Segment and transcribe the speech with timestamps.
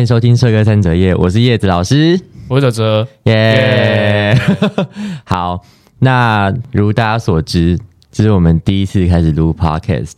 [0.00, 2.18] 欢迎收听《社科三折页》，我是叶子老师，
[2.48, 4.34] 我是哲哲，耶、
[5.24, 5.62] 好，
[5.98, 7.78] 那如大家所知，
[8.10, 10.14] 这是我们第一次开始录 podcast。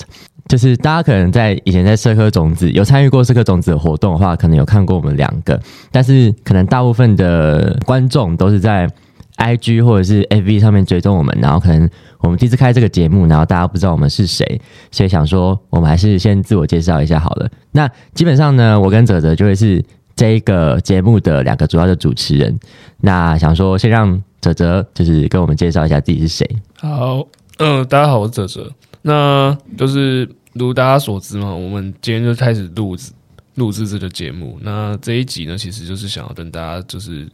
[0.47, 5.61] 就是大家可能在以前在社科种子有参与过社科种子的活动的话，可能有看过我们两个，
[5.91, 8.89] 但是可能大部分的观众都是在
[9.37, 11.89] IG 或者是 FB 上面追踪我们，然后可能
[12.19, 17.51] 我们第一次开这个节目，然后大家不知道我们是谁，所以想说我们还是先自我介绍一下好了。
[17.73, 22.59] 那基本上呢，我跟泽泽就会是这一个节目的两个主要的主持人。
[23.01, 26.49] 那想说先让泽泽就是跟我们介绍一下自己是谁。
[26.79, 27.27] 好，
[27.59, 28.71] 嗯、大家好，我是哲哲。
[29.03, 33.11] 那就是如大家所知嘛，我们今天就开始录制
[33.57, 34.59] 录制这个节目。
[34.63, 37.27] 那这一集呢，其实就是想要跟大家就是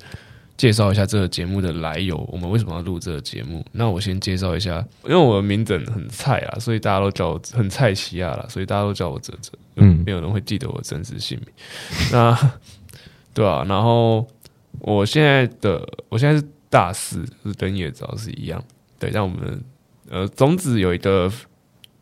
[0.59, 3.64] 介绍一下这个节目的来由，我们为什么要录这个节目。
[3.73, 11.48] 那我先介绍一下，因为我的名字很菜啊，所以大家都叫我很菜奇亚啦，所以大家都叫我哲哲，嗯嗯，没有人会记得我真实姓名。
[12.12, 12.36] 那
[13.33, 14.27] 对啊，然后
[14.81, 18.61] 我现在的我现在是大四，就是跟叶子老师一样。
[18.98, 19.62] 对，像我们
[20.11, 21.33] 呃种子有一个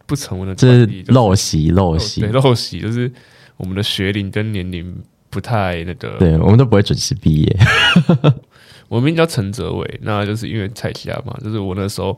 [0.06, 3.12] 不成文的这是陋习，陋习对， 陋习就是
[3.58, 4.96] 我们的学龄跟年龄
[5.28, 6.16] 不太那个。
[6.18, 7.56] 对，我们都不会准时毕业。
[8.88, 12.16] 我名叫陈哲伟，那就是因为蔡奇亚嘛，就是我那时候，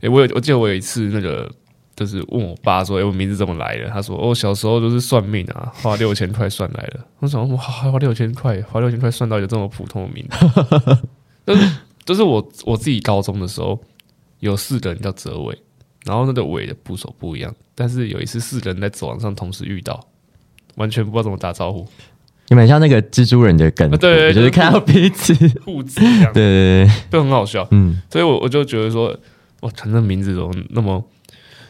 [0.00, 1.50] 诶、我有我记得我有一次那个。
[1.96, 10.96] 就是问我爸说：“诶、我名字怎么来的？”他说：“哦，小时候就是算命啊，花六千块算来的。”我想：“哇，花六千块，花六千块算到一个这么普通的名字。
[11.46, 13.78] ”就是就是我我自己高中的时候
[14.38, 15.58] 有四个人叫哲伟，
[16.06, 20.02] 然后那个伟的部首不一样，但是有一次四个人在走廊上同时遇到，
[20.76, 21.86] 完全不知道怎么打招呼，
[22.50, 27.66] 你们像那个蜘蛛人的梗图，啊对对就是看到彼此，对互指这样，对对，就很好笑。
[27.70, 29.16] 嗯，所以我我就觉得说，
[29.60, 31.02] 哇，他那名字怎么那么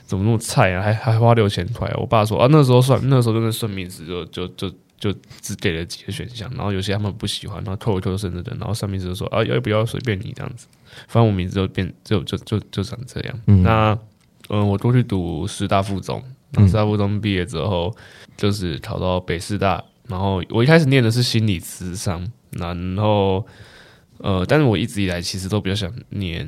[0.06, 0.82] 怎么那么菜啊？
[0.82, 10.66] 还还花六千块、我爸说啊，那时候算那时候真的算命时就就就就只给了几个选项，然后有些他们不喜欢，然后扣一扣甚至的，然后算命师就说啊，要不要随便你这样子，
[11.08, 13.40] 反正我名字就变就就就就长这样。
[13.46, 13.62] 嗯。
[13.62, 13.98] 那
[14.48, 16.20] 嗯，我过去读师大附中，
[16.50, 17.94] 然后师大附中毕业之后，
[18.36, 19.80] 就是考到北师大，
[20.10, 23.46] 然后我一开始念的是心理咨商，然后
[24.18, 26.46] 呃，但是我一直以来其实都比较想念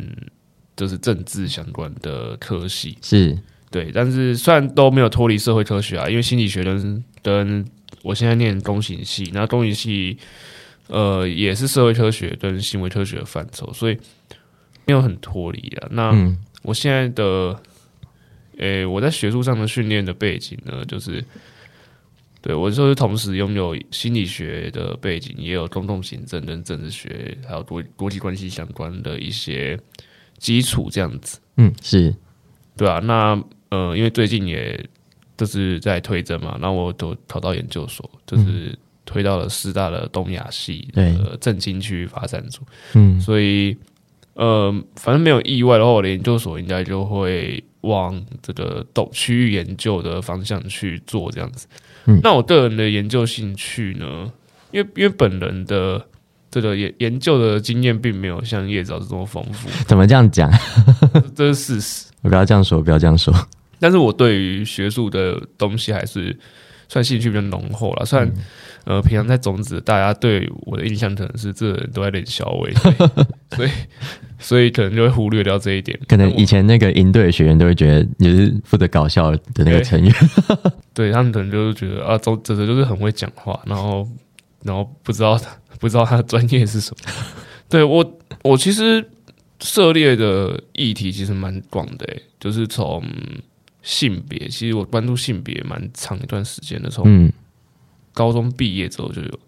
[0.76, 3.38] 就是政治相关的科系，是，
[3.70, 7.64] 对，但是虽然都没有脱离社会科学啊，因为心理学跟跟
[8.02, 10.18] 我现在念工行系，那工行系
[10.88, 13.96] 呃也是社会科学跟行为科学的范畴，所以
[14.84, 15.88] 没有很脱离啊。
[15.92, 16.36] 那、嗯。
[16.64, 17.60] 我现在的，
[18.58, 21.20] 诶、我在学术上的训练的背景呢，就是，
[22.42, 29.78] 对我就是同时拥有心理学的背景，也有公共行政跟政治学，还有国国际关系相关的一些
[30.38, 32.12] 基础，这样子，嗯是，
[32.76, 34.84] 对啊，那呃，因为最近也
[35.36, 41.12] 就是在推甄嘛，然后我都考到研究所，就是推到了师大的东亚系对。
[41.16, 42.62] 的政经区发展组。
[42.94, 43.20] 嗯。
[43.20, 43.76] 所以
[44.34, 51.66] 呃，反正没有意外的话，我的研究所应该就会往这个懂区域研究的方向去做这样子。
[52.06, 54.32] 嗯那我个人的研究兴趣呢，
[54.72, 56.04] 因为因为本人的
[56.50, 60.50] 这个研研究的经验并没有像叶子老师这么丰富， 怎么这样讲？
[61.34, 62.06] 这是事实。
[62.22, 63.32] 我不要这样说，不要这样说。
[63.78, 66.36] 但是我对于学术的东西还是
[66.88, 68.04] 算兴趣比较浓厚了。
[68.04, 68.32] 虽然、
[68.84, 72.72] 呃，平常在种子，大家对我的印象可能是这人都在练小伟，
[73.56, 73.70] 所以
[74.42, 75.98] 所以可能就会忽略掉这一点。
[76.06, 80.14] 可能以前那个营队的学员都会觉得你是负责搞笑的那个成员，
[80.92, 84.06] 对他们可能就是觉得啊，周哲哲就是很会讲话，然后
[84.62, 85.40] 然后不知道
[85.80, 87.12] 不知道他的专业是什么。
[87.70, 89.02] 对我我其实
[89.60, 93.02] 涉猎的议题其实蛮广的、欸，就是从
[93.82, 97.32] 性别，其实我关注性别蛮长一段时间的，从嗯
[98.12, 99.38] 高中毕业之后就有，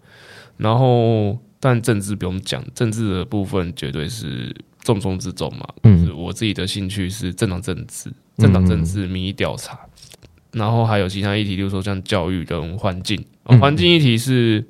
[0.56, 5.66] 然后但政治不用讲，政治的部分绝对是重中之重嘛。
[5.82, 5.98] 嗯。
[5.98, 9.76] 就是我自己的兴趣是政党政治、政党政治民意调查。
[10.52, 14.64] 然后还有其他议题，例如说像教育跟环境，环境议题是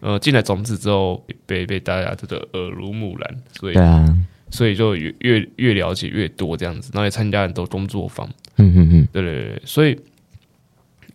[0.00, 4.18] 呃进来种子之后被被大家这个耳濡目染，所以对啊，
[4.50, 9.96] 所以就越越越了解越多这样子，然后也参加很多工作坊，嗯嗯嗯，对对对，所以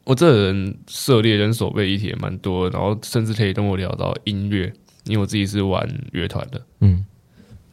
[0.06, 4.72] 我这人涉猎跟手背议题也蛮多，然后甚至可以跟我聊到音乐，
[5.04, 7.04] 因为我自己是玩乐团的，嗯，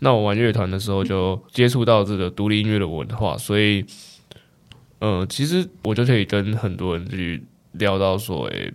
[0.04, 3.82] 那我玩乐团的时候就接触到这个独立音乐的文化，所以，
[4.98, 7.42] 呃，其实我就可以跟很多人去
[7.72, 8.70] 聊到说，诶、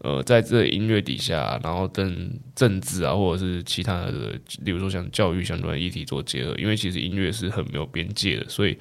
[0.00, 8.76] 呃，在这音乐底下，然后跟政治啊，或者是其他的，例如说像教育相关的议题做结合，因为其实音乐是很没有边界的，所以，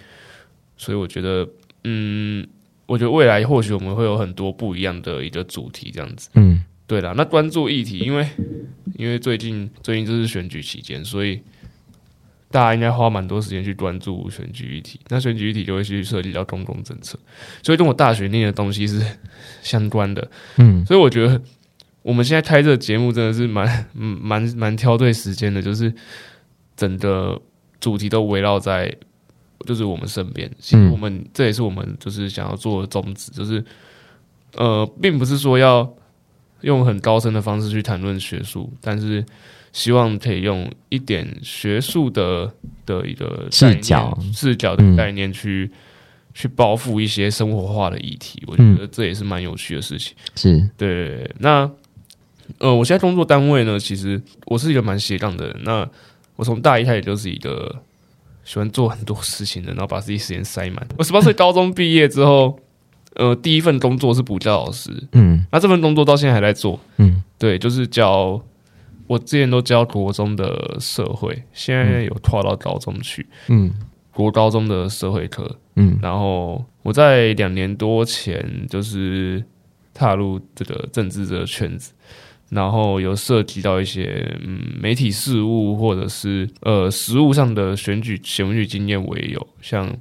[0.75, 1.47] 所以我觉得，
[1.85, 2.45] 嗯，
[2.87, 6.29] 我觉得未来或许我们会有很多不一样的一个主题，这样子。
[6.35, 8.27] 嗯对啦，那关注议题，因为
[8.97, 11.39] 因为最近最近就是选举期间，所以
[12.53, 14.99] 大家应该花蛮多时间去关注选举议题。
[15.07, 17.17] 那选举议题就会去涉及到公共政策，
[17.63, 19.03] 所以跟我大学念的东西是
[19.63, 20.29] 相关的。
[20.57, 21.41] 嗯所以我觉得
[22.03, 25.91] 我们现在开这个节目真的是蛮嗯蛮蛮挑对时间的，就是
[26.77, 27.41] 整个
[27.79, 28.95] 主题都围绕在
[29.65, 30.47] 就是我们身边。
[30.59, 33.65] 其实嗯我们、这也是我们就是想要做的宗旨，就是
[34.53, 35.91] 呃，并不是说要
[36.61, 39.25] 用很高深的方式去谈论学术，但是
[39.73, 42.49] 希望可以用一点学术的
[42.85, 45.69] 的一个视角视角的嗯概念去。
[46.35, 50.15] 去包覆一些生活化的议题，我嗯觉得这也是蛮有趣的事情。
[50.33, 51.69] 是，对，那
[52.57, 55.55] 呃，我现在工作单位呢，其实我是一个蛮斜杠的人。
[55.63, 55.87] 那
[56.35, 57.79] 我从大一开始就是一个
[58.43, 60.87] 喜欢做很多事情的，然后把自己时间塞满。
[60.97, 62.59] 我十八岁高中毕业之后，
[63.13, 66.79] 呃，第一份工作是补教老师，嗯那这份工作到现在还在做。
[66.97, 68.41] 嗯对，就是教
[69.13, 73.71] 我之前都教国中的社会，现在有跨到高中去，嗯。
[74.11, 75.59] 国高中的社会课。
[75.75, 75.97] 嗯。
[76.01, 79.43] 然后我在两年多前就是
[79.93, 81.93] 踏入这个政治这个圈子，
[82.49, 89.95] 然后有涉及到一些嗯媒体事务或者是呃实务上的选举选举经验我也有，像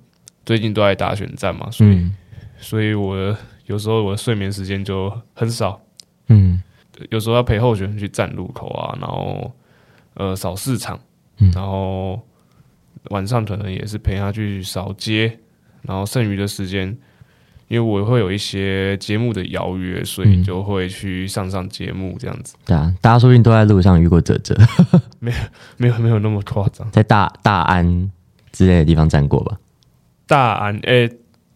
[0.44, 2.16] 最近都在打选战嘛，所以、嗯。
[2.58, 3.36] 所以我
[3.66, 5.80] 有时候我的睡眠时间就很少，
[6.28, 6.62] 嗯
[7.10, 9.50] 有时候要陪候选人去站路口啊，然后
[10.14, 10.98] 呃扫市场，
[11.38, 12.20] 嗯然后
[13.10, 15.38] 晚上可能也是陪他去扫街，
[15.82, 16.86] 然后剩余的时间，
[17.68, 24.56] 因为我会有一些节目的邀约，所以嗯就会去上上节目这样子，对啊，大家说不定都在路上遇过哲哲，
[25.18, 25.36] 没有
[25.78, 26.88] 没有没有那么夸张。
[26.90, 28.10] 在大大安
[28.52, 29.58] 之类的地方站过吧？
[30.26, 31.10] 大安，诶、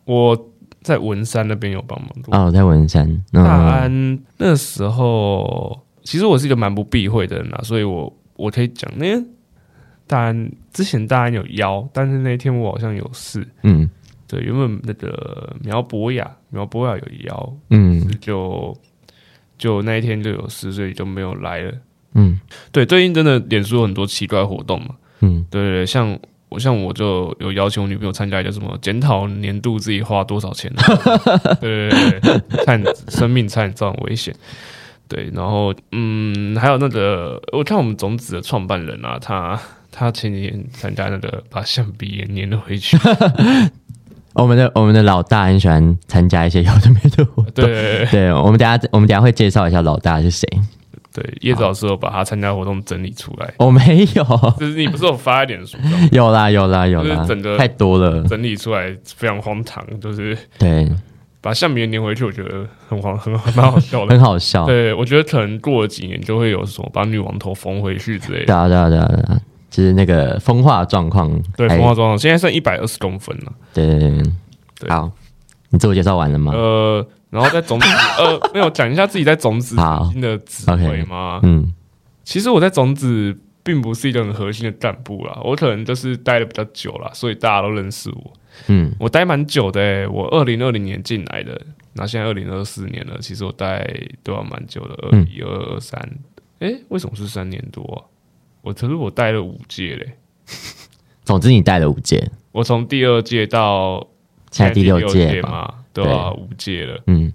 [0.05, 0.51] 我
[0.87, 2.33] 在文山那边有帮忙过。
[2.33, 3.43] 哦，在文山，嗯。
[3.43, 9.27] 大安那时候，其实我是一个蛮不避讳的人啊，所以我我可以讲，那天
[10.07, 13.91] 大安之前大安有邀，但是那天我好像有事，嗯。
[14.29, 18.09] 对，原本那个苗博雅，苗博雅有邀，嗯。
[18.21, 18.73] 就
[19.59, 21.73] 就那一天就有事，所以就没有来了。
[22.15, 22.39] 嗯。
[22.71, 25.45] 对，最近真的脸书有很多奇怪活动嘛，嗯。
[25.51, 26.17] 对对对，像
[26.49, 34.35] 我像我就有邀请我女朋友参加一个什么检讨年度自己花多少钱 的，对对对对，差点生命差点造成危险。
[35.09, 39.61] 对，然后嗯，还有那个我看我们种子的创办人啊，他
[39.93, 42.97] 他前几天参加那个把橡皮也粘了回去，
[44.35, 47.53] 我们的我们的老大很喜欢参加一些有的没的活动。
[47.55, 50.49] 对对对对，我们等下我们等下会介绍一下老大是谁。
[51.17, 54.25] 对，叶子老师有把他参加活动整理出来，我没有，
[54.61, 58.23] 就是你不是有发一点书上 有啦有啦有啦就是整个，太多了。
[58.25, 60.87] 整理出来非常荒唐，就是对，
[61.41, 64.21] 把橡皮粘回去，我觉得很荒很 蛮好笑的很。
[64.21, 64.67] 好笑。
[64.67, 68.47] 对，我觉得可能过了几年就会有什么把女王头缝回去之类的。
[68.47, 71.31] 对啊对啊对啊对啊，就是那个风化状况。
[71.57, 73.53] 对，还风化状况现在剩一百二十公分了。
[73.73, 74.23] 对对对
[74.91, 75.11] 好，
[75.71, 76.53] 你自我介绍完了吗？
[76.55, 77.87] 呃，然后在种子
[78.19, 81.41] 呃，没有讲一下自己在种子基金的职位吗？
[81.43, 81.73] 嗯
[82.25, 88.33] 其实我在种子并不是一个很核心的干部啦，我可能就是待的比较久啦，所以大家都认识我。
[88.69, 91.61] 嗯我待蛮久的诶、我二零二零年进来的，
[91.93, 93.87] 那现在二零二四年了，其实我待
[94.23, 96.01] 都要蛮久的，二嗯一、二二、三，
[96.61, 97.99] 诶，为什么是三年多啊？
[98.63, 100.17] 我可是我待了五届嘞，
[101.23, 104.05] 总之你带了五届，我从第二届到
[104.51, 105.73] 现在第六六届嘛。
[106.05, 107.33] 嘛，对啊，五届了，嗯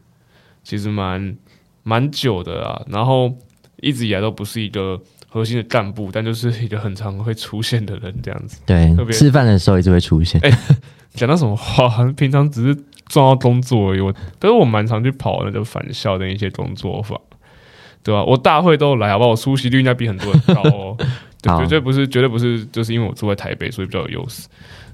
[0.64, 1.36] 其实蛮
[1.84, 2.82] 蛮久的啊。
[2.88, 3.34] 然后
[3.82, 8.62] 一直以来都不是一个核心的干部，但就是一个很常会出现的人这样子。
[8.66, 10.40] 对特，别吃饭的时候一直会出现。
[11.14, 14.00] 讲到什么话，平常只是重要工作而已。
[14.00, 17.20] 我，但是我蛮常去跑那个返校的一些工作坊，
[18.04, 19.32] 对吧、我大会都有来，好不好？
[19.32, 20.96] 我出席率应该比很多人高哦。
[21.42, 24.48] 对，好绝对不是，绝对不是，就是因为我住在台北，所以比较有优势。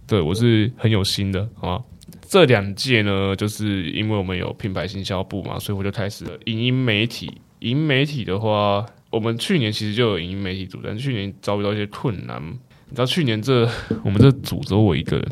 [0.07, 1.83] 对我是很有心的，好吗？
[2.27, 7.27] 这两届呢，就是因为我们有品牌行销部嘛，所以我就开始了影音媒体。
[7.59, 12.41] 影音媒体的话，我们去年其实就有影音媒体组，但去年遭遇到一些困难。
[12.89, 13.67] 你知道去年这
[14.03, 15.27] 我们这组只有我一个人，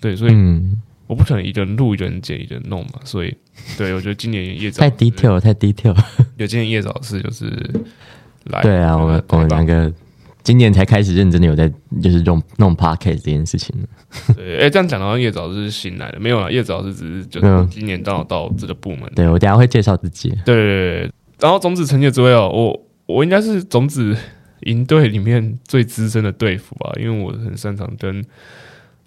[0.00, 3.34] 对，所以嗯，我不可能一个人录、一个人剪、一个人弄嘛，所以
[3.76, 6.06] 对我觉得今年叶早太 detail 了太 detail 了。
[6.36, 7.46] 有今年叶早是就是
[8.44, 9.92] 来对啊，我们我们两个
[10.42, 11.70] 今年才开始认真的有在
[12.02, 13.74] 就是用弄 podcast 这件事情。
[14.34, 20.30] 对，哎、这样讲的话，叶早是新来的，没有啊，叶早是只是就是今年刚好到这个部门，对我等下会介绍自己。
[20.44, 24.16] 对对对对，然后种子成绩之位哦，我我应该是种子
[24.62, 28.24] 营队里面最资深的队服吧，因为我很擅长跟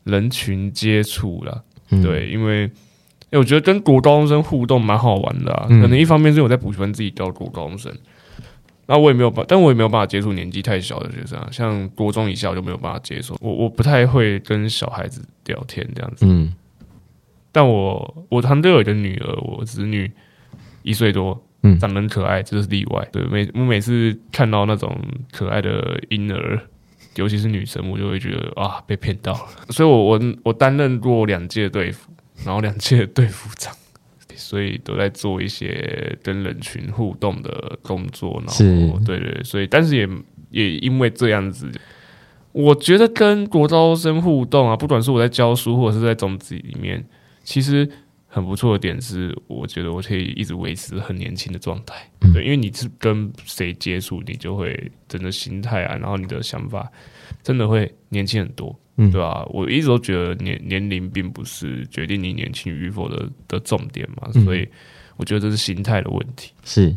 [0.04, 1.62] 人群接触啦。
[1.90, 2.70] 嗯，对，因为因
[3.32, 5.68] 为我觉得跟国高中生互动蛮好玩的啊。
[5.70, 7.92] 嗯可能一方面是我在补习班自己教国高中生，
[8.86, 13.36] 那我也没有办，但我也没有办法接触年纪太小的学生啊，像国中以下我就没有办法接受。
[13.40, 16.26] 我我不太会跟小孩子聊天这样子。
[16.28, 16.54] 嗯
[17.56, 20.12] 但我我堂队有一个女儿，我侄女
[20.82, 23.08] 一岁多，嗯长得很可爱，这是例外。
[23.12, 25.00] 对，每我每次看到那种
[25.32, 26.60] 可爱的婴儿，
[27.14, 29.50] 尤其是女生，我就会觉得啊，被骗到了。
[29.70, 32.12] 所以我我我担任过两届队服，
[32.44, 33.72] 然后两届队服长，
[34.36, 38.42] 所以都在做一些跟人群互动的工作。
[38.46, 40.08] 然是后对对对，所以但是也
[40.50, 41.72] 也因为这样子。
[42.52, 47.04] 我觉得跟国招生互动啊，不管是我在教书或者是在种子里面，
[47.44, 47.90] 其实
[48.28, 52.08] 很不错的点是，我觉得我可以一直维持很年轻的状态。
[52.22, 56.88] 嗯对，因为你是跟谁接触，你就会整个心态啊，然后你的想法
[57.42, 64.68] 真的会年轻很多，嗯对吧、我一直都觉得年年龄并不是决定你年轻与否的的重点嘛，嗯所以
[65.18, 66.52] 我觉得这是心态的问题。
[66.64, 66.96] 是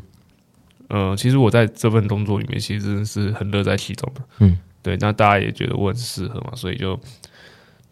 [0.89, 4.23] 嗯，其实我在这份工作里面，其实真的是很乐在其中的。
[4.41, 6.99] 嗯，对，那大家也觉得我很适合嘛，所以就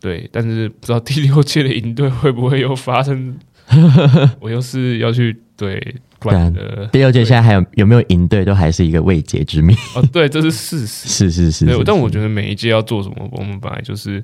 [0.01, 3.37] 对，但是不知道第六届的营队会不会又发生，
[4.39, 5.97] 我又是要去对
[6.31, 9.75] 管的第六届现在还有有没有赢队，都还是一个未解之谜。
[9.95, 11.09] 哦，对，这是事实。
[11.09, 14.23] 是是是，对是，但我觉得每一届要做什么，我们本来就是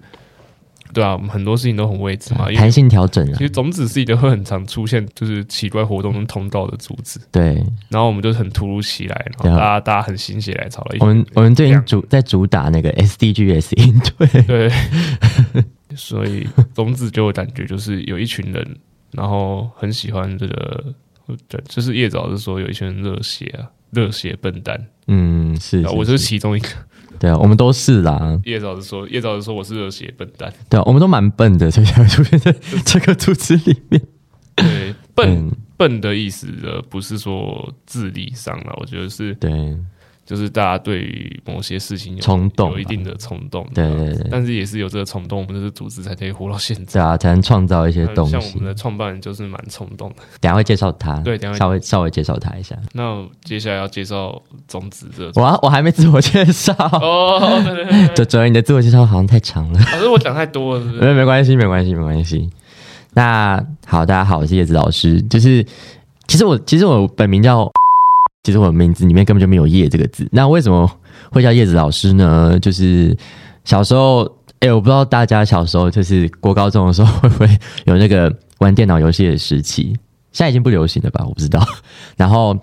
[0.93, 3.35] 对啊，我们很多事情都很未知嘛，弹性调整啊。
[3.39, 7.63] 其，实种子是一个会很常出现就是奇怪活动跟通道的组织，对。
[7.89, 10.97] 然后我们就很突如其来，然后大家大家很心血来潮了。
[11.01, 14.73] 我们我们最近主在主打那个 SDGs 应对，对，
[15.95, 18.77] 所以种子给我感觉就是有一群人，
[19.13, 20.95] 然后很喜欢这个，
[21.49, 26.19] 对，就是叶子老师说有一群人热血啊，热血笨蛋，嗯，是，我就是。
[26.19, 26.69] 其中一个。
[27.19, 32.51] 对啊，我们都是啦，叶子老师说，叶子老师说我是热血笨蛋，对啊，我们都蛮笨的，所以才会出现在
[32.87, 34.01] 这个组织里面。
[34.57, 39.51] 对，笨嗯，笨的意思呃不是说智力上了，我觉得是对
[40.31, 47.01] 就是大家对于某些事情有冲动啊有一定的冲动，对对对但是也是有这个冲动，我们这个组织才可以活到现在。
[47.01, 48.65] 对啊，才能创造一些东西像我们。
[48.65, 50.23] 的创办人就是蛮冲动的。
[50.39, 52.77] 等下会介绍他，对等下会稍微稍微介绍他一下。
[52.93, 56.73] 那接下来要介绍种子这个我我还没自我介绍，
[57.03, 59.81] 哦，对对对你的自我介绍好像太长了。
[59.81, 60.85] 可是我讲太多了？
[60.85, 62.49] 没没关系，没关系，没关系。
[63.15, 65.21] 那好，大家好，我是叶子老师。
[65.23, 65.67] 就是
[66.29, 67.69] 其实我其实我本名叫，
[68.43, 70.27] 其实我的名字里面根本就没有“叶”这个字。
[70.33, 70.91] 那为什么
[71.31, 72.59] 会叫叶子老师呢？
[72.59, 73.17] 就是
[73.65, 74.23] 小时候，
[74.61, 77.49] 哎、我不知道大家小时候就是过高中的时候会不会
[77.85, 79.95] 有那个玩电脑游戏的时期？
[80.33, 81.25] 现在已经不流行了吧？
[81.27, 81.61] 我不知道。
[82.17, 82.57] 然后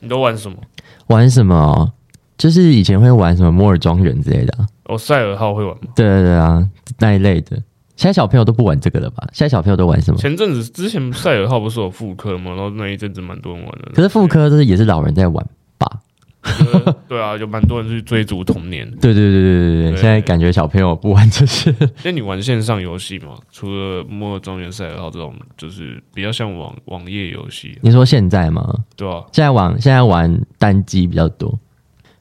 [0.00, 0.58] 你都玩什么？
[1.06, 1.92] 玩什么？
[2.36, 5.92] 就是以前会玩什么摩尔庄园之类的、啊，哦，赛尔号会玩吗？
[5.94, 7.56] 对对对啊，那一类的。
[7.96, 9.26] 现在小朋友都不玩这个了吧？
[9.32, 10.18] 现在小朋友都玩什么？
[10.18, 12.50] 前阵子之前赛尔号不是有复刻吗？
[12.52, 13.92] 然后那一阵子蛮多人玩的。
[13.94, 15.46] 可是妇科就是也是老人在玩
[15.78, 16.00] 吧？
[16.42, 18.84] 呃对啊，有蛮多人去追逐童年。
[19.00, 21.74] 对对对对对对，对现在感觉小朋友不玩这些。
[22.02, 23.34] 那你玩线上游戏吗？
[23.50, 28.74] 除了《末日庄园》《赛尔号》这种，就是比较像网网页游戏，你说现在吗？
[28.94, 31.58] 对啊、现在玩现在玩单机比较多。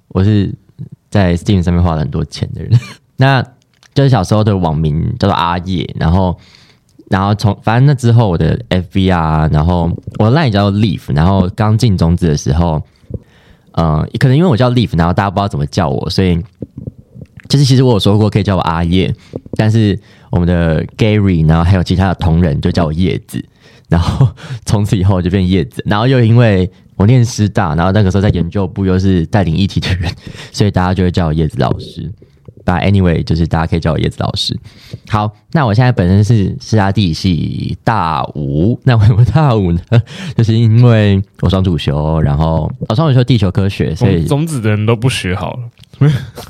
[0.07, 0.53] 我是
[1.09, 2.71] 在 Steam 上面花了很多钱的人。
[3.17, 3.43] 那
[3.93, 6.37] 就是小时候的网名叫做阿叶，然后
[7.09, 12.81] 然后从反正那之后我的 FB 啊，然后我的 line 叫 Leaf，然后刚进中职的时候，
[13.73, 16.41] 呃，可能因为我叫 Leaf，然后大家不知道怎么叫我，所以
[17.49, 19.13] 就是其实我有说过可以叫我阿叶，
[19.57, 19.99] 但是
[20.31, 23.43] 我们的 Gary，然后还有其他的同仁就叫我叶子，
[23.89, 24.27] 然后
[24.65, 30.11] 从此以后我就变叶子，然后又因为我念师大，然后那个时候在研究部又是带领议题的人，
[30.51, 32.11] 所以大家就会叫我叶子老师。
[32.65, 34.57] But anyway，就是大家可以叫我叶子老师。
[35.09, 39.81] 好，那我现在本身是师大地系大五，那为什么大五呢？
[40.35, 45.59] 就是因为我双主修，然后我双主修地球科学，所以种种子的人都不学好了。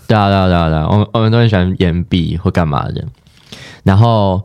[0.08, 3.04] 对啊，对啊，对啊，对啊，我们我们都很喜欢延毕或干嘛的。
[3.84, 4.42] 然后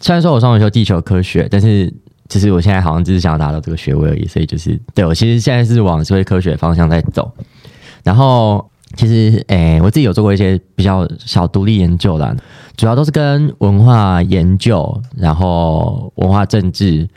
[0.00, 1.92] 虽然说我双主修地球科学，但是
[2.28, 7.32] 其实我现在好像只是想要达到这个学位而已，所以就是对我其实现在是往社会科学方向在走。
[8.02, 12.34] 然后其实诶、我自己有做过一些比较小独立研究啦，
[12.76, 17.08] 主要都是跟文化研究，然后文化政治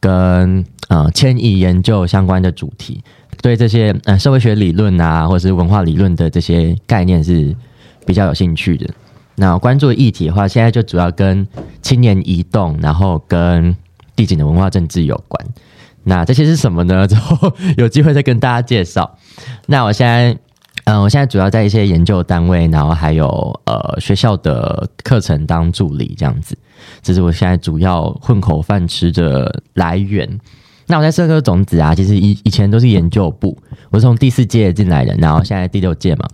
[0.00, 3.02] 跟呃迁移研究相关的主题。
[3.42, 7.54] 对这些呃社会学理论啊，或者是文化理论的这些概念是
[8.04, 8.86] 比较有兴趣的。
[9.36, 11.46] 那关注的议题的话，现在就主要跟
[11.80, 13.74] 青年移动，然后跟
[14.14, 15.46] 地景的文化政治有关。
[16.02, 17.06] 那这些是什么呢？
[17.06, 19.16] 之后有机会再跟大家介绍。
[19.66, 20.36] 那我现在，
[20.84, 23.26] 嗯、我现在主要在一些研究单位，然后还有
[23.66, 26.56] 呃学校的课程当助理这样子，
[27.02, 30.28] 这是我现在主要混口饭吃的来源。
[30.86, 33.56] 那我在社科种子啊，其实以以前都是研究部，
[33.90, 36.26] 我是从第四届进来的，然后现在第六届嘛，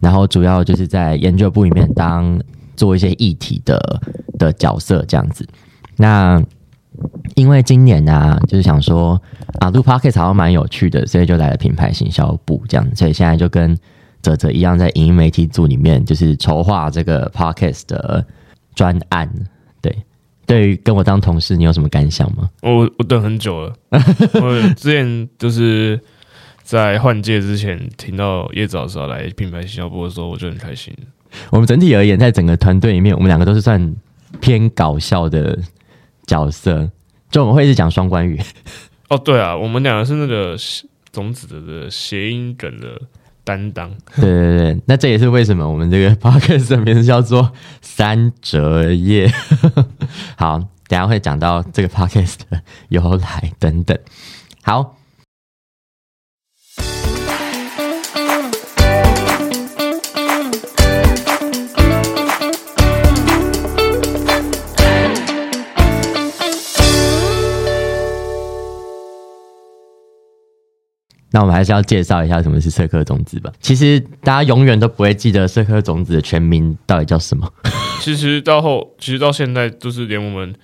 [0.00, 2.36] 然后主要就是在研究部里面当
[2.76, 4.00] 做一些议题的
[4.36, 5.46] 的角色这样子。
[5.96, 6.42] 那
[7.34, 9.20] 因为今年呢、就是想说
[9.60, 13.76] 啊，录 podcast 好像蛮有趣的，所以就来了品牌行销部这样，所以现在就跟
[14.22, 18.24] 泽泽一样，在影音媒体组里面就是筹划这个 podcast 的
[18.74, 19.28] 专案。
[19.80, 19.96] 对，
[20.46, 22.50] 对于跟我当同事，你有什么感想吗？
[22.62, 23.72] 我我等很久了，
[24.34, 25.98] 我之前就是
[26.62, 30.94] 在换届之前听到叶子老师要来品牌行销部的时候，我就很开心。
[31.50, 33.94] 我们整体而言，在整个团队里面，我们两个都是算
[34.40, 35.58] 偏搞笑的
[36.30, 36.88] 角色，
[37.28, 38.40] 就我们会一直讲双关语。
[39.08, 40.56] 哦，对啊，我们两个是那个
[41.10, 43.00] 种子的的谐音梗的
[43.42, 43.90] 担当。
[44.14, 49.28] 对对对，那这也是为什么我们这个 podcast 的名字叫做三折叶。
[50.38, 53.98] 好，等下会讲到这个 podcast 的由来等等。
[54.62, 54.99] 好。
[71.32, 73.52] 那我们还是要介绍一下什么是社科种子吧。
[73.60, 77.50] 其实大家永远都不会记得社科种子的全名到底叫什么，
[78.00, 80.54] 其实到后，其实到现在，就是连我们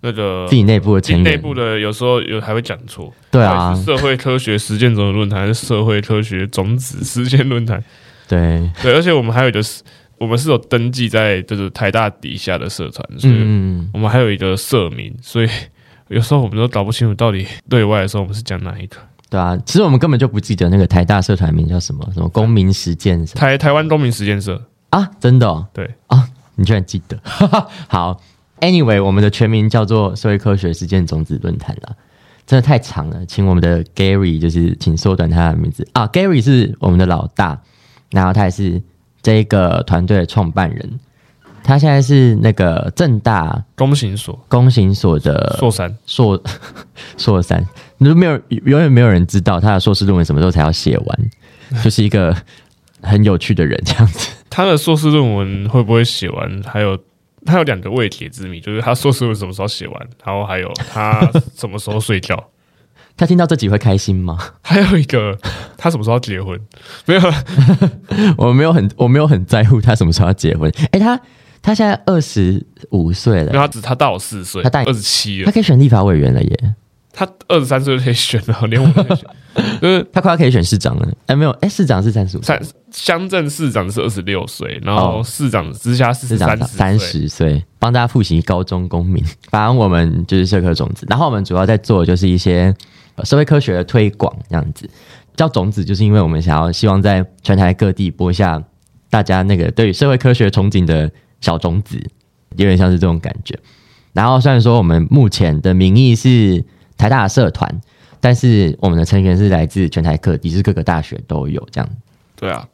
[0.00, 1.24] 那个自己内部的成员。
[1.24, 3.12] 内部的有时候有还会讲错。
[3.30, 7.82] 对啊社会科学实践种子论坛还是社会科学种子实践论坛？
[8.26, 9.82] 对， 对，而且我们还有一个是，
[10.16, 15.48] 我们是有登记在就是台大底下的社团，所以嗯，我们还有一个社名，所以
[16.08, 18.96] 有时候我们都搞不清楚到底对外的时候我们是讲哪一个。
[19.28, 19.56] 对啊。
[19.64, 25.10] 其实我们根本就不记得那个台大社团名叫什么，什么公民实践什么台台湾公民实践社，啊？
[25.20, 25.66] 真的、哦？
[25.72, 27.18] 对啊，你居然记得？
[27.88, 28.20] 好
[28.60, 31.96] ，Anyway，我们的全名叫做社会科学实践种子论坛了。
[32.46, 36.06] 真的太长了，请我们的 Gary 就是请缩短他的名字啊。
[36.08, 37.58] Gary 是我们的老大，
[38.10, 38.82] 然后他也是
[39.22, 41.00] 这个团队的创办人。
[41.62, 46.42] 他现在是那个正大公行所公行所的硕三，硕
[47.16, 47.66] 硕三，
[47.98, 51.30] 你都没有永远没有人知道他的硕士论文什么时候才要写完，
[51.82, 52.36] 就是一个
[53.02, 54.30] 很有趣的人这样子。
[54.50, 56.62] 他的硕士论文会不会写完？
[56.62, 56.98] 还有
[57.44, 62.50] 他有两个未解之谜，就是他硕士论文什么时候写完，然后还有他什么时候睡觉，
[63.16, 64.38] 他听到这集会开心吗？
[64.62, 65.38] 还有一个
[65.76, 66.58] 他什么时候要结婚？
[67.06, 67.20] 没有，
[68.38, 70.70] 我没有很我没有很在乎他什么时候要结婚。
[70.92, 71.20] 诶，他
[71.60, 76.74] 他现在二十五岁了，他只他大我四岁，他大你二十七了他，可以选立法委员了耶，
[77.14, 79.26] 他二十三岁就可以选了，连我都可以选，
[79.80, 81.08] 就是 他快要可以选市长了。
[81.26, 85.22] 哎，没有，哎，市长是三十五，三乡镇市长是二十六岁，然后哦。
[85.24, 89.22] 市长直辖市市长是三三十岁，帮大家复习高中公民。
[89.50, 92.74] 反正我们就是社科种子，然后我们主要在做的就是一些
[93.14, 94.88] 呃社会科学的推广，这样子。
[95.36, 98.62] 叫种子，就是因为我们想要希望在全台各地播下
[99.10, 101.96] 大家那个对于社会科学憧憬的小种子，
[102.56, 103.58] 有点像是这种感觉。
[104.12, 106.64] 然后虽然说我们目前的名义是
[107.04, 107.80] 台大的社团，
[108.20, 111.90] 但是我们的成员是来自全台各地，是各个大学都有这样。
[112.34, 112.66] 对啊。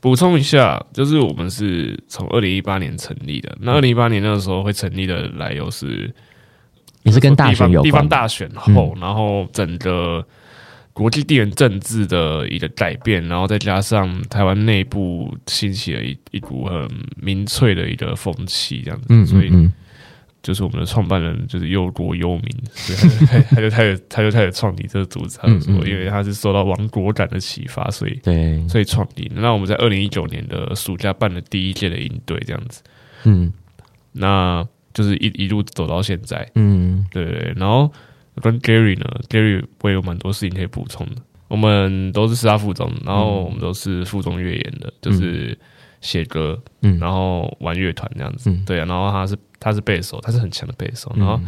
[0.00, 3.58] 补充一下，就是我们是从二零一八年成立的。
[3.60, 6.08] 那二零一八年那个时候会成立的来由是
[7.02, 10.24] 也是跟大地选有地方，大选后，然后整个
[10.92, 19.50] 国际地缘政治的一个改变，然后再加上台湾内部兴起了一一股很民粹的一个风气，这样子，嗯所以
[20.42, 29.30] 就是我们的创办人就是忧国忧民，所以他就他就开始他就开始创立这个组织，他就说因为他是受到亡国感的启发，所以对，所以创立。
[29.34, 32.82] 那我们在二零一九年的暑假办了第一届的营队，这样子，
[33.24, 33.52] 嗯
[34.12, 36.48] 那就是一一路走到现在。
[36.54, 37.06] 嗯。
[37.10, 37.92] 对对对，然后
[38.40, 41.22] 跟 Gary 呢，Gary 我也有蛮多事情可以补充的。
[41.48, 45.58] 我们都是师大附中，然后我们都是附中乐研的，就是
[46.00, 48.50] 写歌，嗯然后玩乐团这样子。
[48.50, 51.40] 嗯对啊，然后他是他是背手，他是很强的背手，然后。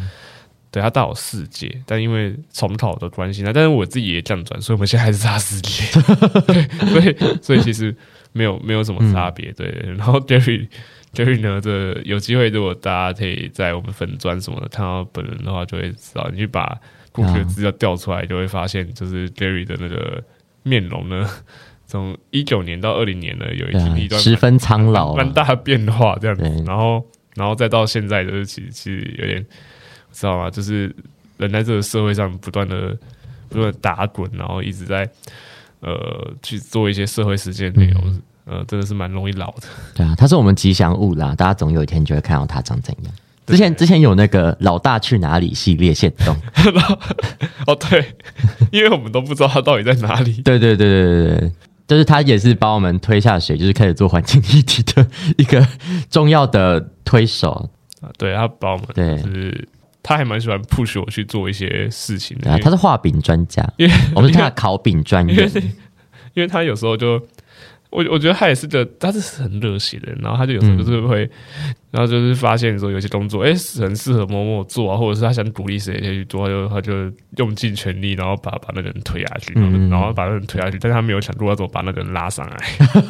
[0.73, 5.83] 对他大我四届，但因为重考的关系呢，但是我自己也降转，所以我们现在还是差四届，
[6.87, 7.93] 所以所以其实
[8.31, 9.51] 没有没有什么差别。
[9.51, 9.67] 对，
[9.99, 10.69] 然后 Jerry
[11.13, 16.79] Jerry 呢，这有机会如果大家可以在我们粉砖什么的看到本人的话，就会知道，你去把
[17.11, 20.23] 过去的资料调出来，就会发现，就是 Gary 的那个
[20.63, 21.29] 面容呢，
[21.85, 29.45] 从一九年到二零年呢，有一一段十分苍老、蛮大的变化这样子，然后然后再到现在，就是其实其实有点。
[30.13, 30.51] 知道吗？
[30.51, 30.93] 就是
[31.37, 32.99] 人在这个社会上不断的
[33.49, 35.09] 不断打滚，然后一直在
[35.79, 35.95] 呃
[36.43, 39.69] 去做一些社会实践内容，呃，真的是蛮容易老的。
[39.95, 43.15] 对啊，他是我们吉祥物啦，大家总有一天就会看到他长怎样。
[43.47, 46.37] 之前之前有那个老大去哪里系列线动，
[47.69, 48.05] 哦对，
[48.73, 50.43] 因为我们都不知道他到底在哪里。
[50.43, 51.53] 对对对对对对，
[51.91, 55.05] 就是他也是把我们推下水，就是开始做环境议题的
[55.37, 55.67] 一个
[56.09, 57.69] 重要的推手
[58.01, 58.09] 啊。
[58.17, 59.69] 对他把我们对就是。
[60.03, 65.47] 他还蛮喜欢 push 我去做一些事情的，他是画饼专家，因为我们是他烤饼专业，
[66.33, 67.21] 因为他有时候就
[67.91, 71.29] 我我觉得他也是个，他是很热血的人，然后他就有时候就是会，
[71.91, 76.93] 然后就是发现说有些工作哎很适合某某做啊，或者是他想鼓励谁去做，他就他就
[77.37, 79.53] 用尽全力，然后把把那个人推下去，
[79.91, 82.57] 然后把那个人推下去，但是他没有想过要怎么把那个人拉上来，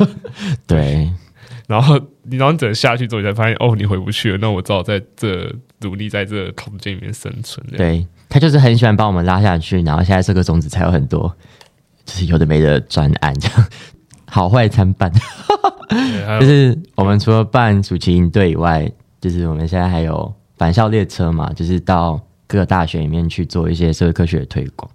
[0.67, 1.11] 对。
[1.67, 4.39] 然后你然后等下去之后，你才发现哦，你回不去了。
[4.39, 5.49] 那我只好在这
[5.83, 7.65] 努力在这空间里面生存。
[7.77, 11.33] 对他就是很喜欢把我们拉下去，然后现在这个种子才有很多，
[12.05, 13.69] 就是有的没的专案这样，
[14.31, 15.13] 好坏参半。
[16.41, 18.91] 就是我们除了办暑期营队以外，
[19.21, 24.89] 就是我们现在还有返校列车嘛，就是到各个大学里面去做一些社会科学的推广。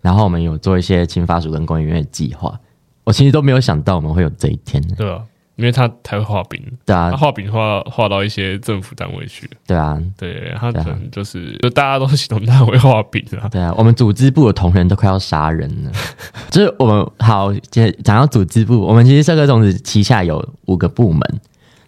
[0.00, 2.58] 然后我们有做一些青发署跟公园院的计划。
[3.04, 4.82] 我其实都没有想到我们会有这一天。
[4.96, 5.22] 对啊。
[5.62, 15.92] 因为他才会画饼，对啊，他画饼画画到一些政府单位去，对啊，对他可能就是就大家都是系统单位画饼啊，对啊，我们组织部的同仁都快要杀人了，
[16.50, 17.54] 就是我们好
[18.02, 21.20] 讲到组织部，我们其实社科种子旗下有五个部门，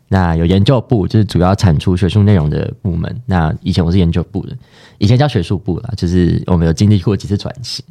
[0.07, 4.57] 那有研究部，就是主要产出学术内容的部门，那以前我是研究部的，
[4.99, 7.85] 以前叫学术部啦，就是我们有经历过几次转型。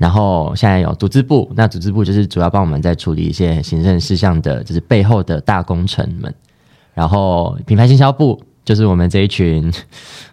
[0.00, 6.34] 然后现在有组织部，那组织部就是主要帮我们在处理一些行政事项的，就是背后的大工程们。
[6.94, 9.70] 然后品牌营销部就是我们这一群，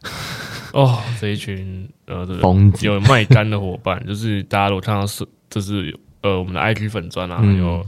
[0.72, 7.86] 哦，这一群呃，疯子有卖干的伙伴， 就是大家如果看到是，就是呃，我们的 IG 粉砖啊，有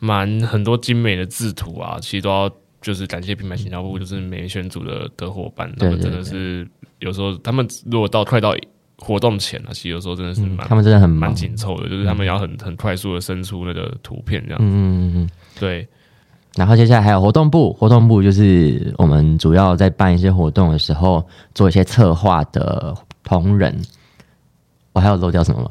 [0.00, 6.66] 蛮很多精美的制图啊，其实都要就是感谢品牌营销部，就是美选组的的伙伴，他们真的是
[7.00, 8.56] 有时候他们如果到快到。
[9.02, 14.64] 活动前啊，其实有时候真的是蛮，他们真的很蛮紧凑的，就是他们要很很快速的生出那个图片这样子。
[14.64, 15.88] 嗯嗯嗯，对。
[16.54, 23.76] 然后接下来还有活动部，活动部就是我们主要在办一些活动的时候做一些策划的同仁。
[24.92, 25.70] 我还有漏掉什么吗？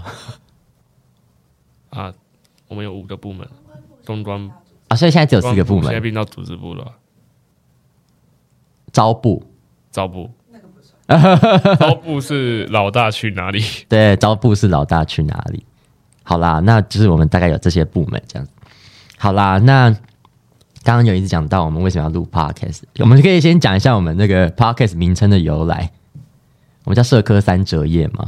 [1.92, 2.14] 啊，
[2.68, 3.48] 我们有五个部门，
[4.04, 4.52] 中专
[4.88, 6.92] 啊，所以现在只有四个部门，现在变到组织部了。
[8.92, 9.42] 招部，
[9.92, 10.30] 招部。
[11.80, 13.64] 招布是老大去哪里？
[13.90, 15.66] 对，招布是老大去哪里？
[16.24, 18.52] 好啦，那就是我们大概有这些部门这样子。
[19.18, 19.90] 好啦，那
[20.84, 25.92] 刚刚有一直讲到我们为什么要录 podcast，我们可以先讲一下我们那个 podcast 名称的由来。
[26.86, 28.28] 我们叫社科三折页嘛。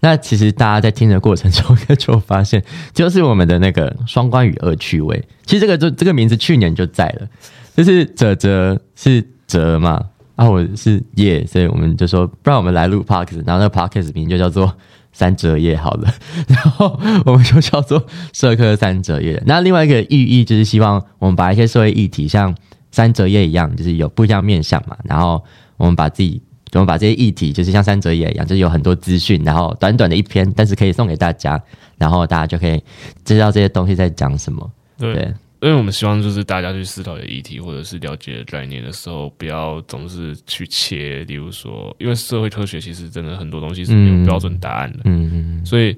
[0.00, 5.22] 那其实大家在听的过程中，就发现就是我们的那个双关语恶趣味。
[5.44, 7.28] 其实这个就这个名字去年就在了，
[7.76, 10.02] 就是哲哲是哲嘛。
[10.36, 14.72] 啊，我是叶，所以我们就说，不然我们来录 podcast，然后那个 podcast 名就叫做
[15.12, 16.14] 三折叶好了，
[16.46, 19.42] 然后我们就叫做社科三折叶。
[19.46, 22.54] 那另外一个寓意就是希望我们把一些社会议题像
[22.92, 25.42] 三折叶一样，就是有不一样面向嘛，然后
[25.78, 26.42] 我们把自己，
[26.74, 31.58] 我们把这些议题就是像三折叶一样，就是有很多资讯，然后短短的一篇，但是可以送给大家，
[31.96, 32.82] 然后大家就可以
[33.24, 34.70] 知道这些东西在讲什么，
[35.14, 35.32] 对。
[35.60, 41.24] 因为我们希望就是大家去思考的议题或者是了解的概念的时候，不要总是去切。
[41.24, 45.96] 例如说，因为社会科学其实真的很多东西是没有标准答案的，嗯嗯，所以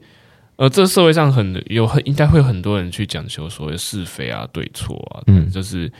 [0.57, 5.91] 呃，这社会上很有很应该会很多人去讲求所谓是非啊、对错啊，嗯，就是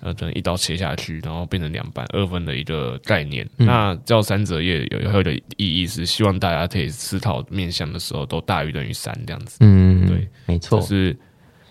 [0.00, 3.48] 呃，可能一刀切下去，然后变成两半二分的一个概念。
[3.56, 11.16] 那叫三折页有有的意义是希望大家可以思考面向的时候都大于等于三这样子，嗯，对，没错，是。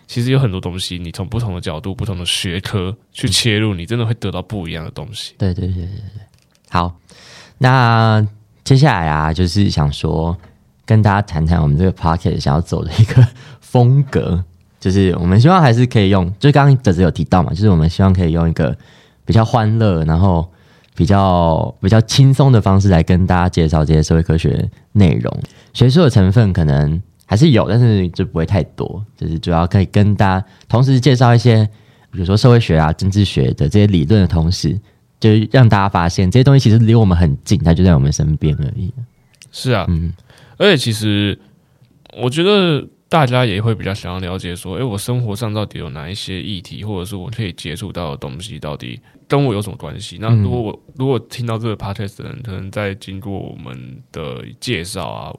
[0.08, 5.34] 其实有很多东西，你从不同的角度、不同的学科去切入，你真的会得到不一样的东西。
[5.38, 6.22] 对对对对对。
[6.70, 6.96] 好，
[7.58, 8.26] 那
[8.64, 10.38] 接下来啊，就是想说
[10.86, 13.26] 跟大家谈谈我们这个 p o c k e t 想要走的一个
[13.62, 14.44] 风格，
[14.80, 18.76] 就是我们希望还是可以用，就刚刚德子有提到嘛，就是我们希望可以用一个
[19.26, 20.48] 比较欢乐，然后
[20.96, 25.36] 比较比较轻松的方式来跟大家介绍这些社会科学内容。
[25.74, 31.66] 学术的成分可能还是有，但是就不会太多，就是主要可以跟大家同时介绍一些，
[32.12, 34.80] 比如说社会学啊、政治学的这些理论的同时，
[35.20, 38.94] 就是让大家发现这些东西其实离我们很近，它就在我们身边而已。
[39.52, 40.14] 是啊，嗯
[40.58, 41.38] 而且其实
[42.18, 50.18] 我觉得大家也会比较想要了解说，诶，我生活上到底有哪一些议题，或者是我可以接触到的东西，到底跟我有什么关系？
[50.22, 55.34] 那嗯如果我如果听到这个 podcast 的人，可能在经过我们的介绍啊，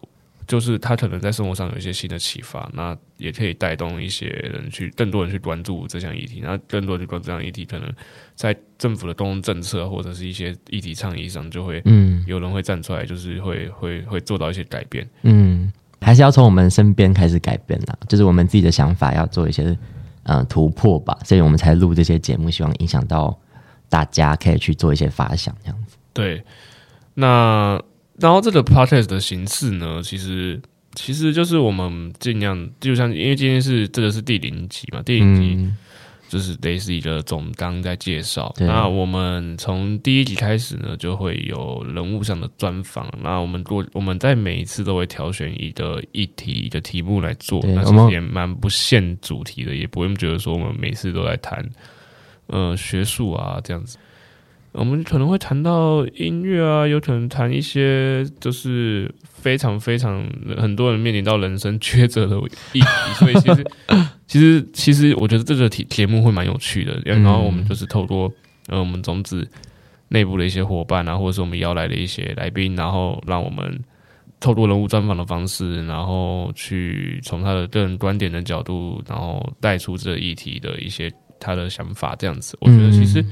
[0.46, 7.92] 就是他可能在生活上有一些新的启发，那也可以带动一些人去更多人去关注这项议题，那更多人去关注这项议题，可能
[8.34, 15.08] 在政府的公共政策或者是一些议题倡议上，就会嗯有人会站出来，就是会会会做到一些改变。
[15.22, 19.64] 嗯，还是要从我们身边开始改变啦，就是我们自己的想法要做一些
[20.24, 23.36] 嗯、呃突破吧，所以我们才录这些节目，希望影响到
[23.88, 25.96] 大家可以去做一些发想，这样子。
[26.12, 26.42] 对，
[27.14, 27.80] 那
[28.18, 30.60] 然后这个 podcast 的形式呢，其实
[30.94, 35.76] 其实就是我们尽量，就像因为今天是这个是第零集嘛，第零集嗯
[36.28, 38.52] 就是类似一个总纲在介绍。
[38.58, 43.08] 对那我们从第一集开始呢，就会有人物上的专访。
[43.22, 47.60] 那我们过我们在每一次都会挑选一个议题、一个题目来做。
[47.66, 51.64] 那其实也蛮不限主题的，也不用觉得说我们每次都在谈
[52.48, 53.96] 呃学术啊这样子。
[54.76, 60.22] 我们可能会谈到音乐啊，有可能谈一些就是非常非常
[60.56, 62.36] 很多人面临到人生抉择的
[62.72, 62.80] 议题，
[63.14, 63.66] 所以其实
[64.26, 67.00] 其实 其实我觉得这个题节目会蛮有趣的。
[67.04, 68.30] 然后我们就是透过
[68.68, 69.48] 呃我们种子
[70.08, 73.82] 内部的一些伙伴啊，或者是我们邀来的一些来宾，然后让我们
[74.38, 81.10] 透过人物专访的方式，然后去从他的个人观点的角度，然后带出这个议题的一些
[81.40, 83.24] 他的想法，这样子，我觉得其实。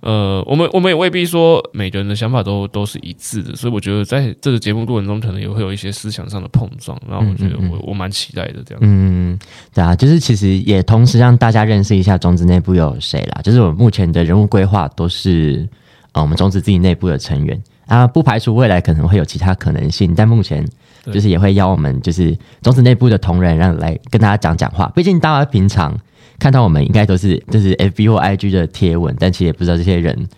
[0.00, 6.98] 呃，我们我们也未必说每个人的想法都都是一致的，所以我觉得在这个节目过程中，可能也会有一些思想上的碰撞。
[7.06, 8.78] 然后我觉得我我蛮期待的这样。
[8.82, 9.38] 嗯，
[9.74, 13.42] 对啊，就是其实也同时让大家认识一下种子内部有谁啦。
[13.42, 15.68] 就是我们目前的人物规划都是
[16.12, 20.66] 呃我们种子自己内部的成员啊，不排除未来可能会有其他可能性，但目前
[21.12, 24.90] 就是也会邀我们就是种子内部的同仁让来跟大家讲讲话。
[24.94, 25.94] 毕竟大家平常
[26.40, 30.28] 看到我们应该都是就是 FB 或 IG 的贴文，但其实也不知道这些人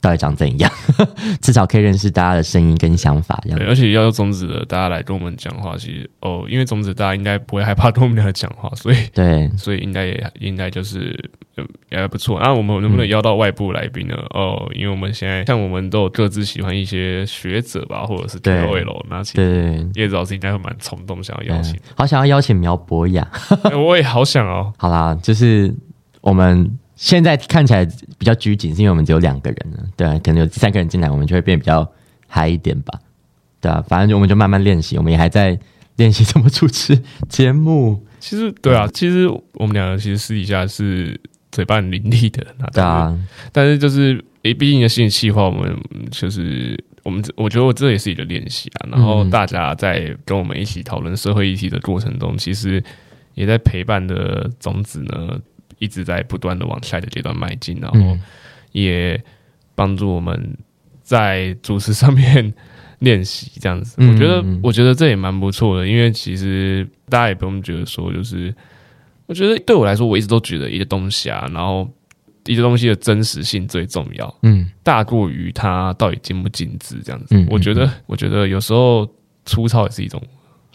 [0.00, 0.70] 到底长怎样，
[1.42, 3.66] 至少可以认识大家的声音跟想法这样对，。
[3.68, 11.18] 而且要有种子的大家来跟我们讲话，其实哦，因为种子大家应该不会害怕跟我们俩讲话，所以对，所以应该也应该就是
[11.56, 12.38] 呃也还不错。
[12.40, 14.14] 那我们能不能邀到外部来宾呢？
[14.30, 19.36] 哦，因为我们现在像我们都有各自喜欢一些学者吧，或者是对 KOL，那其实
[19.92, 21.80] 对，叶子老师应该会蛮冲动，想要邀请嗯。
[21.96, 23.28] 好想要邀请苗博雅。
[23.64, 25.74] 哎我也好想哦，好啦，就是
[26.20, 27.84] 我们现在看起来
[28.18, 31.88] 比较拘谨，是因为我们只有两个人了，对啊，可能有第三个人进来，我们就会变比较
[32.26, 32.98] 嗨一点吧，
[33.60, 35.56] 对啊，反正我们就慢慢练习，我们也还在
[35.94, 41.18] 练习怎么主持节目，其实对啊，其实我们两个其实私底下是
[41.52, 43.16] 嘴巴很伶俐的，那对啊，
[43.52, 48.88] 但是就是诶，毕竟的心理计划，我们嗯就是我们我觉得我这也是一个练习啊。
[48.90, 49.30] 然后嗯。
[49.30, 52.82] 大家在跟我们一起讨论社会议题的过程中，其实
[53.34, 55.38] 也在陪伴的种子呢，
[55.78, 58.20] 一直在不断的往下一个阶段迈进，然后嗯
[58.72, 59.22] 也
[59.74, 60.56] 帮助我们
[61.02, 62.52] 在主持上面
[63.00, 63.94] 练习这样子。
[63.98, 68.54] 嗯我觉得嗯，我觉得这也蛮不错的，因为其实大家也不用觉得说，就是
[69.26, 71.88] 我觉得对我来说，我一直都觉得一个东西啊，然后
[72.46, 77.36] 一个东西的真实性最重要，嗯大过于它到底精不精致这样子。
[77.36, 79.08] 嗯我觉得，我觉得有时候
[79.44, 80.20] 粗糙也是一种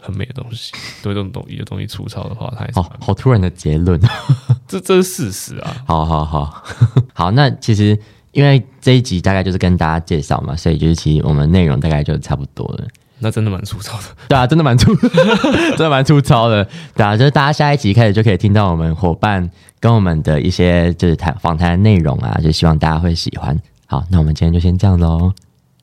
[0.04, 0.72] 很美的 东西。
[1.02, 4.00] 对这种东一个东西粗糙的话，它也是哦，好突然的结论，
[4.68, 5.76] 这这是事实啊。
[5.88, 6.64] 好好好
[7.14, 7.98] 好，那其实
[8.32, 12.86] 因为这一集大概就是跟大家介绍嘛，所以就是其实我们内容大概就差不多了。
[13.20, 14.04] 那真的蛮粗糙的。
[14.28, 16.68] 对啊，真的蛮粗，真的蛮粗糙的。
[16.94, 23.58] 对啊，就是大家下一集开始就可以听到我们伙伴跟我们的一些就是谈访谈的内容啊，就希望大家会喜欢。
[23.86, 25.32] 好，那我们今天就先这样喽，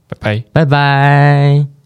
[0.06, 0.44] 拜拜。
[0.52, 1.79] 拜拜。